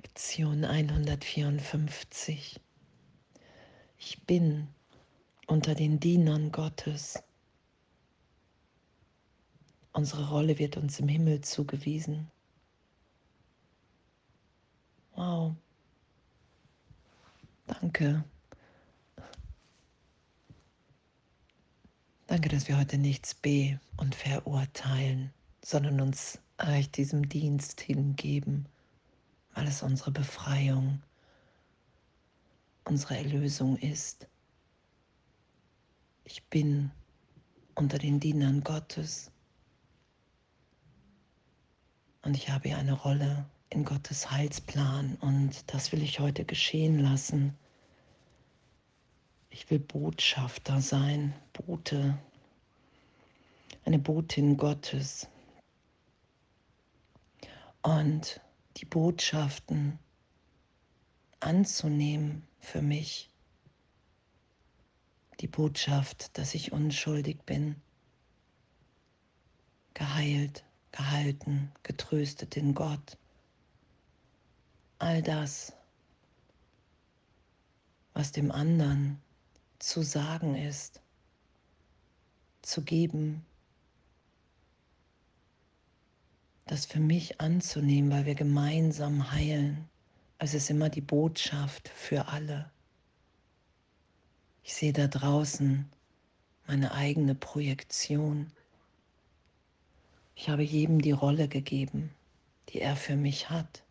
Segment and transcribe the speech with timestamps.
[0.00, 2.60] Lektion 154.
[3.98, 4.68] Ich bin
[5.48, 7.20] unter den Dienern Gottes.
[9.92, 12.30] Unsere Rolle wird uns im Himmel zugewiesen.
[15.16, 15.56] Wow.
[17.66, 18.22] Danke.
[22.28, 28.68] Danke, dass wir heute nichts be- und verurteilen, sondern uns euch diesem Dienst hingeben,
[29.58, 31.02] weil es unsere Befreiung,
[32.84, 34.28] unsere Erlösung ist.
[36.22, 36.92] Ich bin
[37.74, 39.32] unter den Dienern Gottes
[42.22, 47.58] und ich habe eine Rolle in Gottes Heilsplan und das will ich heute geschehen lassen.
[49.50, 52.16] Ich will Botschafter sein, Bote,
[53.84, 55.26] eine Botin Gottes.
[57.82, 58.40] Und
[58.78, 59.98] die Botschaften
[61.40, 63.28] anzunehmen für mich.
[65.40, 67.76] Die Botschaft, dass ich unschuldig bin,
[69.94, 73.18] geheilt, gehalten, getröstet in Gott
[75.00, 75.72] all das,
[78.14, 79.20] was dem anderen
[79.78, 81.00] zu sagen ist,
[82.62, 83.44] zu geben,
[86.70, 89.88] das für mich anzunehmen, weil wir gemeinsam heilen.
[90.38, 92.70] Es ist immer die Botschaft für alle.
[94.62, 95.88] Ich sehe da draußen
[96.66, 98.52] meine eigene Projektion.
[100.34, 102.10] Ich habe jedem die Rolle gegeben,
[102.68, 103.82] die er für mich hat.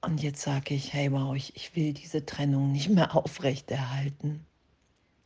[0.00, 4.46] Und jetzt sage ich, hey wow, ich, ich will diese Trennung nicht mehr aufrechterhalten.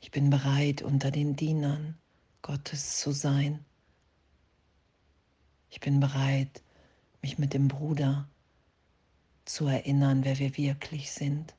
[0.00, 1.96] Ich bin bereit, unter den Dienern
[2.42, 3.64] Gottes zu sein.
[5.70, 6.62] Ich bin bereit,
[7.22, 8.28] mich mit dem Bruder
[9.44, 11.54] zu erinnern, wer wir wirklich sind.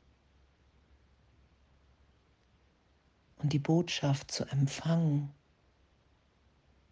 [3.38, 5.31] Und die Botschaft zu empfangen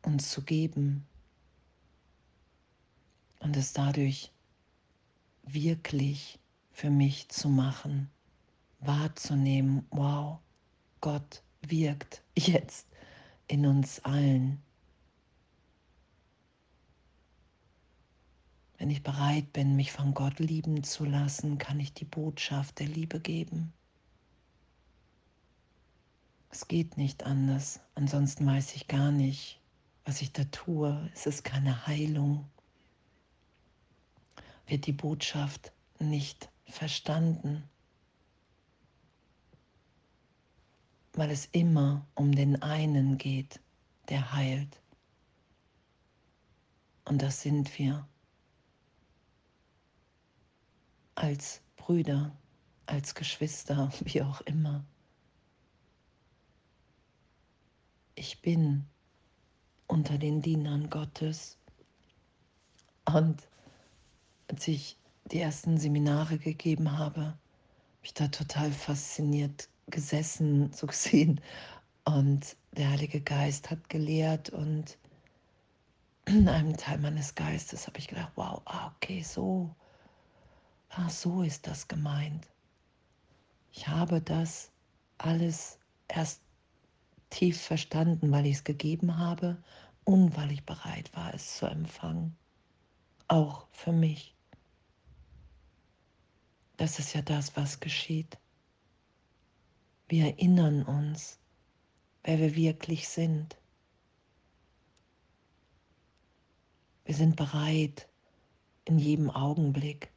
[0.03, 1.05] und zu geben
[3.39, 4.31] und es dadurch
[5.43, 6.39] wirklich
[6.71, 8.09] für mich zu machen,
[8.79, 10.39] wahrzunehmen, wow,
[11.01, 12.87] Gott wirkt jetzt
[13.47, 14.61] in uns allen.
[18.85, 22.85] Wenn ich bereit bin, mich von Gott lieben zu lassen, kann ich die Botschaft der
[22.85, 23.73] Liebe geben.
[26.51, 29.59] Es geht nicht anders, ansonsten weiß ich gar nicht,
[30.03, 31.09] was ich da tue.
[31.15, 32.45] Es ist keine Heilung
[34.67, 37.63] wird die Botschaft nicht verstanden,
[41.13, 43.59] weil es immer um den einen geht,
[44.09, 44.79] der heilt.
[47.05, 48.07] Und das sind wir
[51.15, 52.35] als Brüder,
[52.85, 54.85] als Geschwister, wie auch immer.
[58.15, 58.85] Ich bin
[59.87, 61.57] unter den Dienern Gottes
[63.05, 63.47] und
[64.47, 64.97] als ich
[65.31, 67.37] die ersten Seminare gegeben habe, habe
[68.03, 71.41] ich da total fasziniert gesessen, so gesehen.
[72.03, 74.97] Und der Heilige Geist hat gelehrt und
[76.25, 79.75] in einem Teil meines Geistes habe ich gedacht, wow, ah, okay, so,
[80.95, 82.47] ah, so ist das gemeint.
[83.71, 84.71] Ich habe das
[85.17, 86.41] alles erst
[87.29, 89.61] tief verstanden, weil ich es gegeben habe
[90.05, 92.37] und weil ich bereit war, es zu empfangen.
[93.27, 94.35] Auch für mich.
[96.77, 98.37] Das ist ja das, was geschieht.
[100.07, 101.39] Wir erinnern uns,
[102.23, 103.57] wer wir wirklich sind.
[107.05, 108.07] Wir sind bereit,
[108.85, 110.14] in jedem Augenblick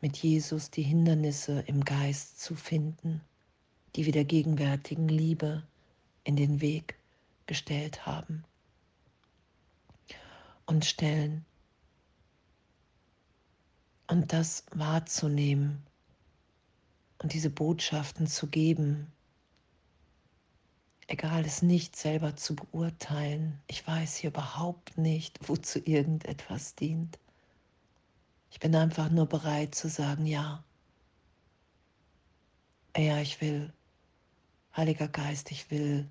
[0.00, 3.20] mit Jesus die Hindernisse im Geist zu finden,
[3.96, 5.62] die wir der gegenwärtigen Liebe
[6.24, 6.96] in den Weg
[7.46, 8.44] gestellt haben
[10.66, 11.44] und stellen
[14.08, 15.82] und das wahrzunehmen
[17.22, 19.12] und diese Botschaften zu geben.
[21.06, 23.58] Egal, es nicht selber zu beurteilen.
[23.66, 27.18] Ich weiß hier überhaupt nicht, wozu irgendetwas dient.
[28.50, 30.64] Ich bin einfach nur bereit zu sagen, ja.
[32.96, 33.72] Ja, ich will,
[34.76, 36.08] Heiliger Geist, ich will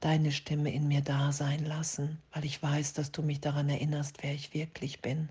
[0.00, 4.22] deine Stimme in mir da sein lassen, weil ich weiß, dass du mich daran erinnerst,
[4.22, 5.28] wer ich wirklich bin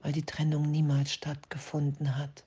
[0.00, 2.44] weil die Trennung niemals stattgefunden hat,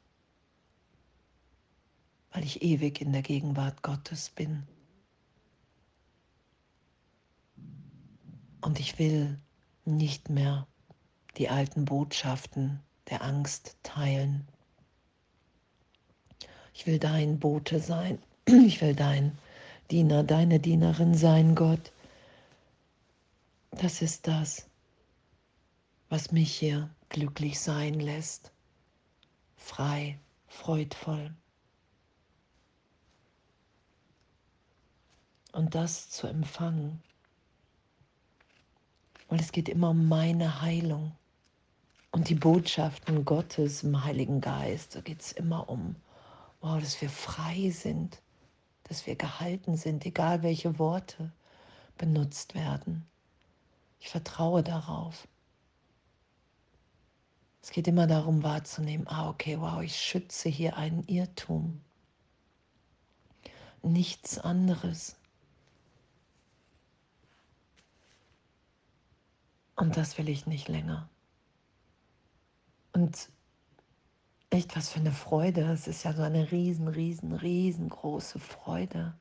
[2.31, 4.63] weil ich ewig in der Gegenwart Gottes bin.
[8.61, 9.39] Und ich will
[9.85, 10.67] nicht mehr
[11.37, 14.47] die alten Botschaften der Angst teilen.
[16.73, 18.19] Ich will dein Bote sein.
[18.47, 19.37] Ich will dein
[19.91, 21.91] Diener, deine Dienerin sein, Gott.
[23.71, 24.67] Das ist das,
[26.09, 28.51] was mich hier glücklich sein lässt,
[29.55, 31.33] frei, freudvoll.
[35.51, 37.01] Und das zu empfangen.
[39.33, 41.11] Und es geht immer um meine Heilung.
[42.11, 45.95] Und die Botschaften Gottes im Heiligen Geist, da geht es immer um,
[46.61, 48.21] wow, dass wir frei sind,
[48.83, 51.31] dass wir gehalten sind, egal welche Worte
[51.97, 53.07] benutzt werden.
[53.99, 55.27] Ich vertraue darauf.
[57.63, 61.81] Es geht immer darum wahrzunehmen, ah okay, wow, ich schütze hier einen Irrtum.
[63.81, 65.15] Nichts anderes.
[69.83, 71.09] Und das will ich nicht länger.
[72.93, 73.29] Und
[74.49, 75.63] echt was für eine Freude.
[75.73, 79.13] Es ist ja so eine riesen, riesen, riesengroße Freude.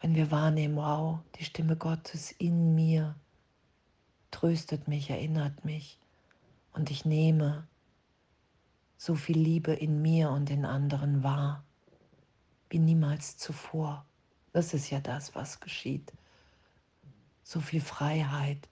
[0.00, 3.14] Wenn wir wahrnehmen, wow, die Stimme Gottes in mir
[4.30, 5.98] tröstet mich, erinnert mich
[6.74, 7.66] und ich nehme
[8.98, 11.64] so viel Liebe in mir und in anderen wahr
[12.68, 14.04] wie niemals zuvor.
[14.52, 16.12] Das ist ja das, was geschieht.
[17.48, 18.68] So viel Freiheit,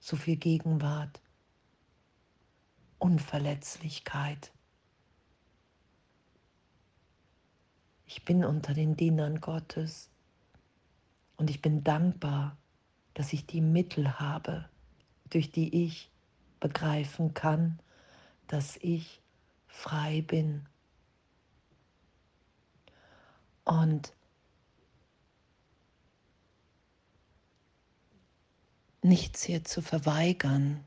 [0.00, 1.22] so viel Gegenwart,
[2.98, 4.52] Unverletzlichkeit.
[8.04, 10.10] Ich bin unter den Dienern Gottes
[11.38, 12.58] und ich bin dankbar,
[13.14, 14.68] dass ich die Mittel habe,
[15.30, 16.10] durch die ich
[16.60, 17.78] begreifen kann,
[18.46, 19.22] dass ich
[19.68, 20.68] frei bin.
[23.64, 24.12] Und
[29.02, 30.84] nichts hier zu verweigern,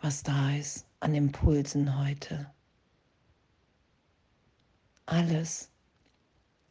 [0.00, 2.50] was da ist an Impulsen heute.
[5.06, 5.70] Alles,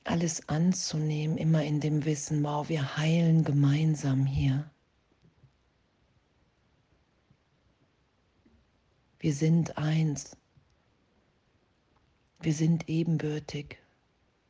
[0.04, 4.70] alles anzunehmen, immer in dem Wissen, wow, wir heilen gemeinsam hier.
[9.20, 10.36] Wir sind eins.
[12.42, 13.78] Wir sind ebenbürtig.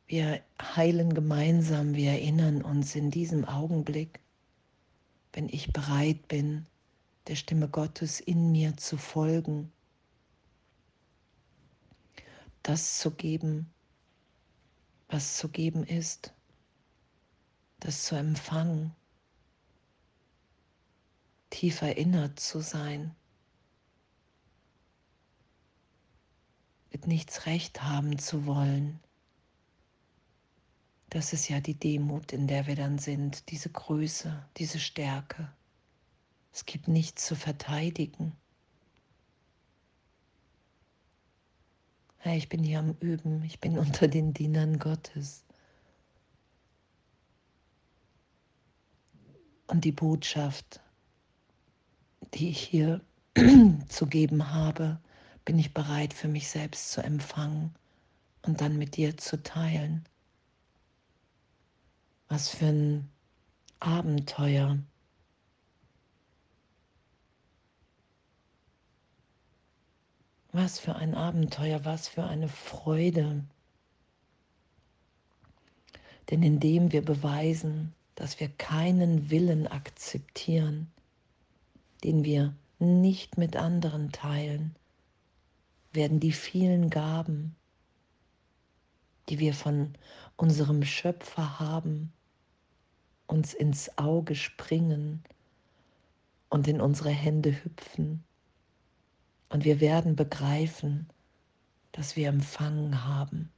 [0.07, 1.93] Wir heilen gemeinsam.
[1.93, 4.19] Wir erinnern uns in diesem Augenblick,
[5.33, 6.65] wenn ich bereit bin,
[7.27, 9.71] der Stimme Gottes in mir zu folgen,
[12.61, 13.69] das zu geben,
[15.09, 16.33] was zu geben ist,
[17.79, 18.95] das zu empfangen,
[21.49, 23.15] tief erinnert zu sein.
[26.93, 28.99] mit nichts recht haben zu wollen.
[31.13, 35.47] Das ist ja die Demut, in der wir dann sind, diese Größe, diese Stärke.
[36.51, 38.35] Es gibt nichts zu verteidigen.
[42.17, 45.45] Hey, ich bin hier am Üben, ich bin unter den Dienern Gottes.
[49.67, 50.81] Und die Botschaft,
[52.33, 53.01] die ich hier
[53.87, 54.99] zu geben habe,
[55.45, 57.75] bin ich bereit für mich selbst zu empfangen
[58.41, 60.07] und dann mit dir zu teilen.
[62.33, 63.11] Was für ein
[63.79, 64.79] Abenteuer.
[70.51, 73.43] Was für ein Abenteuer, was für eine Freude.
[76.31, 80.91] Denn indem wir beweisen, dass wir keinen Willen akzeptieren,
[82.03, 84.75] den wir nicht mit anderen teilen,
[85.91, 87.55] werden die vielen Gaben,
[89.29, 89.93] die wir von
[90.35, 92.11] unserem Schöpfer haben,
[93.33, 95.23] uns ins Auge springen
[96.49, 98.23] und in unsere Hände hüpfen.
[99.49, 101.09] Und wir werden begreifen,
[101.93, 103.51] dass wir empfangen haben.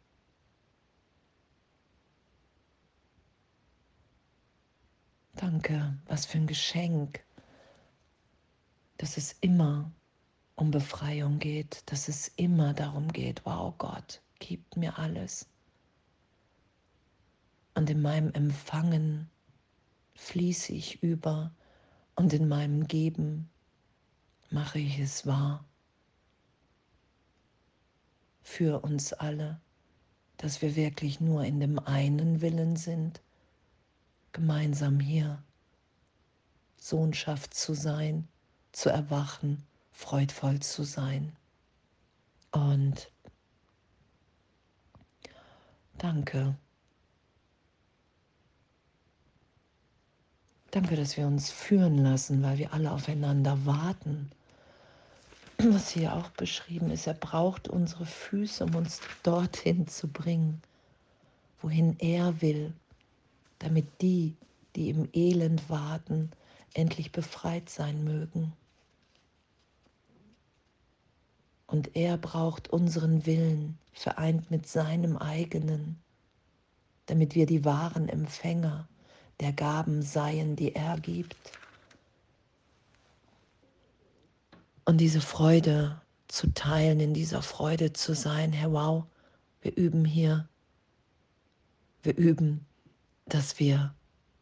[5.34, 7.26] Danke, was für ein Geschenk,
[8.96, 9.92] dass es immer
[10.56, 15.50] um Befreiung geht, dass es immer darum geht, wow Gott, gib mir alles.
[17.74, 19.30] Und in meinem Empfangen
[20.16, 21.52] fließe ich über
[22.16, 23.50] und in meinem Geben
[24.50, 25.64] mache ich es wahr.
[28.42, 29.60] Für uns alle,
[30.38, 33.22] dass wir wirklich nur in dem einen Willen sind,
[34.32, 35.44] gemeinsam hier
[36.78, 38.28] Sohnschaft zu sein,
[38.72, 39.64] zu erwachen
[39.96, 41.36] freudvoll zu sein.
[42.52, 43.10] Und
[45.98, 46.56] danke.
[50.76, 54.30] Danke, dass wir uns führen lassen, weil wir alle aufeinander warten.
[55.58, 60.62] Was hier auch beschrieben ist, er braucht unsere Füße, um uns dorthin zu bringen,
[61.62, 62.74] wohin er will,
[63.60, 64.36] damit die,
[64.76, 66.30] die im Elend warten,
[66.74, 68.52] endlich befreit sein mögen.
[71.68, 76.02] Und er braucht unseren Willen, vereint mit seinem eigenen,
[77.06, 78.90] damit wir die wahren Empfänger
[79.40, 81.36] der Gaben seien, die er gibt.
[84.86, 89.06] Und diese Freude zu teilen, in dieser Freude zu sein, Herr, wow,
[89.62, 90.48] wir üben hier.
[92.04, 92.66] Wir üben,
[93.26, 93.94] dass wir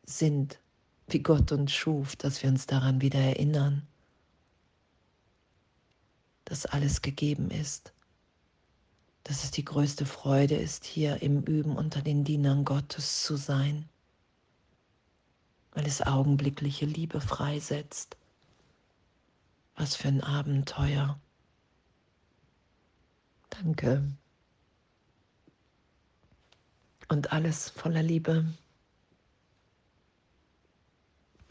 [0.06, 0.60] sind,
[1.08, 3.88] wie Gott uns schuf, dass wir uns daran wieder erinnern,
[6.44, 7.94] dass alles gegeben ist,
[9.24, 13.88] dass es die größte Freude ist, hier im Üben unter den Dienern Gottes zu sein
[15.74, 18.18] weil es augenblickliche Liebe freisetzt.
[19.76, 21.20] Was für ein Abenteuer.
[23.50, 24.04] Danke.
[27.10, 28.46] Und alles voller Liebe.